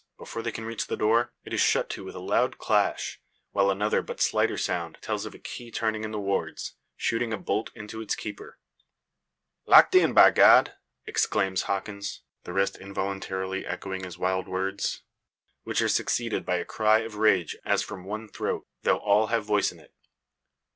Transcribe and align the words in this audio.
Before 0.17 0.41
they 0.41 0.51
can 0.51 0.65
reach 0.65 0.87
the 0.87 0.97
door, 0.97 1.31
it 1.43 1.53
is 1.53 1.61
shut 1.61 1.87
to 1.91 2.03
with 2.03 2.15
a 2.15 2.19
loud 2.19 2.57
clash; 2.57 3.21
while 3.51 3.69
another 3.69 4.01
but 4.01 4.19
slighter 4.19 4.57
sound 4.57 4.97
tells 4.99 5.27
of 5.27 5.35
a 5.35 5.37
key 5.37 5.69
turning 5.69 6.03
in 6.03 6.09
the 6.09 6.17
wards, 6.19 6.73
shooting 6.95 7.31
a 7.31 7.37
bolt 7.37 7.69
into 7.75 8.01
its 8.01 8.15
keeper. 8.15 8.57
"Locked 9.67 9.93
in, 9.93 10.13
by 10.13 10.31
God!" 10.31 10.73
exclaims 11.05 11.61
Hawkins, 11.69 12.23
the 12.45 12.51
rest 12.51 12.75
involuntarily 12.79 13.63
echoing 13.63 14.03
his 14.03 14.17
wild 14.17 14.47
words; 14.47 15.03
which 15.65 15.83
are 15.83 15.87
succeeded 15.87 16.47
by 16.47 16.55
a 16.55 16.65
cry 16.65 17.01
of 17.01 17.17
rage 17.17 17.55
as 17.63 17.83
from 17.83 18.03
one 18.03 18.27
throat, 18.27 18.65
though 18.81 18.97
all 18.97 19.27
have 19.27 19.45
voice 19.45 19.71
in 19.71 19.79
it. 19.79 19.93